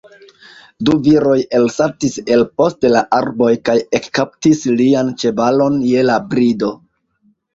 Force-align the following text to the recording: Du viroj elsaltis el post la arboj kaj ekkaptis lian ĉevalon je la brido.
Du 0.87 0.93
viroj 1.07 1.35
elsaltis 1.57 2.15
el 2.35 2.45
post 2.61 2.87
la 2.95 3.03
arboj 3.19 3.51
kaj 3.69 3.75
ekkaptis 3.99 4.65
lian 4.81 5.11
ĉevalon 5.25 5.77
je 5.91 6.07
la 6.11 6.19
brido. 6.33 6.71